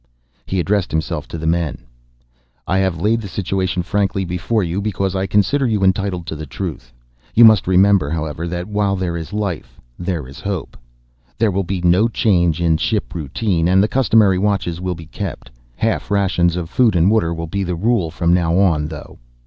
He 0.47 0.59
addressed 0.59 0.89
himself 0.89 1.27
to 1.27 1.37
the 1.37 1.45
men: 1.45 1.83
"I 2.65 2.79
have 2.79 2.99
laid 2.99 3.21
the 3.21 3.27
situation 3.27 3.83
frankly 3.83 4.25
before 4.25 4.63
you 4.63 4.81
because 4.81 5.15
I 5.15 5.27
consider 5.27 5.67
you 5.67 5.83
entitled 5.83 6.25
to 6.25 6.35
the 6.35 6.47
truth. 6.47 6.91
You 7.35 7.45
must 7.45 7.67
remember, 7.67 8.09
however, 8.09 8.47
that 8.47 8.67
while 8.67 8.95
there 8.95 9.15
is 9.15 9.31
life 9.31 9.79
there 9.99 10.27
is 10.27 10.39
hope. 10.39 10.75
"There 11.37 11.51
will 11.51 11.63
be 11.65 11.81
no 11.83 12.07
change 12.07 12.59
in 12.61 12.77
ship 12.77 13.13
routine, 13.13 13.67
and 13.67 13.83
the 13.83 13.87
customary 13.87 14.39
watches 14.39 14.81
will 14.81 14.95
be 14.95 15.05
kept. 15.05 15.51
Half 15.75 16.09
rations 16.09 16.55
of 16.55 16.67
food 16.67 16.95
and 16.95 17.11
water 17.11 17.31
will 17.31 17.45
be 17.45 17.63
the 17.63 17.75
rule 17.75 18.09
from 18.09 18.33
now 18.33 18.57
on, 18.57 18.87
though. 18.87 19.19